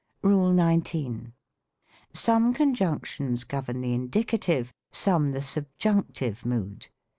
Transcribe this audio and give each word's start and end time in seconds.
RULE 0.23 0.57
XIX. 0.81 1.31
Some 2.11 2.55
conjunotions 2.55 3.47
govern 3.47 3.81
the 3.81 3.93
indicative; 3.93 4.73
some 4.91 5.29
the 5.31 5.41
tjubjunctive 5.41 6.43
mood. 6.43 6.87